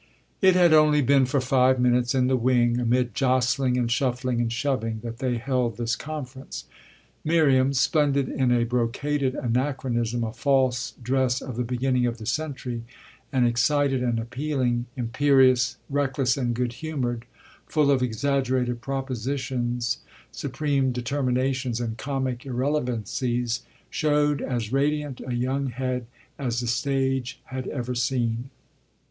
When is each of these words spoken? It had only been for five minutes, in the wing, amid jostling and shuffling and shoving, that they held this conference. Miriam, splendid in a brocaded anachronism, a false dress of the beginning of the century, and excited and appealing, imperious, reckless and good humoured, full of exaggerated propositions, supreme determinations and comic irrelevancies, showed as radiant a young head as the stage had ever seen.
It 0.41 0.55
had 0.55 0.73
only 0.73 1.03
been 1.03 1.27
for 1.27 1.39
five 1.39 1.79
minutes, 1.79 2.15
in 2.15 2.25
the 2.25 2.35
wing, 2.35 2.79
amid 2.79 3.13
jostling 3.13 3.77
and 3.77 3.91
shuffling 3.91 4.41
and 4.41 4.51
shoving, 4.51 4.99
that 5.01 5.19
they 5.19 5.37
held 5.37 5.77
this 5.77 5.95
conference. 5.95 6.63
Miriam, 7.23 7.71
splendid 7.71 8.27
in 8.27 8.51
a 8.51 8.63
brocaded 8.65 9.35
anachronism, 9.35 10.23
a 10.23 10.33
false 10.33 10.95
dress 11.03 11.39
of 11.39 11.55
the 11.55 11.63
beginning 11.63 12.07
of 12.07 12.17
the 12.17 12.25
century, 12.25 12.83
and 13.31 13.45
excited 13.45 14.01
and 14.01 14.17
appealing, 14.17 14.87
imperious, 14.97 15.77
reckless 15.87 16.35
and 16.35 16.55
good 16.55 16.73
humoured, 16.81 17.25
full 17.67 17.91
of 17.91 18.01
exaggerated 18.01 18.81
propositions, 18.81 19.99
supreme 20.31 20.91
determinations 20.91 21.79
and 21.79 21.99
comic 21.99 22.43
irrelevancies, 22.43 23.61
showed 23.91 24.41
as 24.41 24.73
radiant 24.73 25.21
a 25.27 25.35
young 25.35 25.67
head 25.67 26.07
as 26.39 26.59
the 26.59 26.65
stage 26.65 27.39
had 27.43 27.67
ever 27.67 27.93
seen. 27.93 28.49